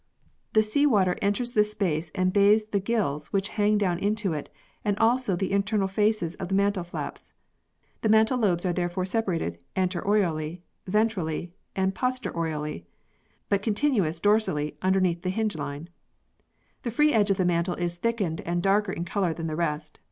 [0.53, 4.49] The sea water enters this space and bathes the gills which hang down into it
[4.83, 7.33] and also the internal faces of the mantle flaps.
[8.01, 12.87] The mantle lobes are therefore separated anteriorly, ventrally and posteriorly,
[13.47, 15.87] but continuous dorsally underneath the hinge line.
[16.81, 19.99] The free edge of the mantle is thickened and darker in colour than the rest.